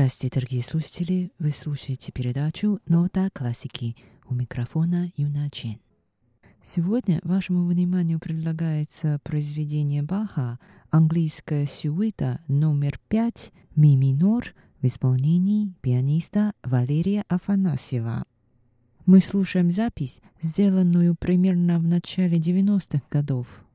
[0.00, 1.30] Здравствуйте, дорогие слушатели!
[1.38, 3.96] Вы слушаете передачу «Нота классики»
[4.30, 5.78] у микрофона Юна Чен.
[6.62, 10.58] Сегодня вашему вниманию предлагается произведение Баха
[10.88, 18.24] «Английская сюита номер 5 ми минор» в исполнении пианиста Валерия Афанасьева.
[19.04, 23.66] Мы слушаем запись, сделанную примерно в начале 90-х годов.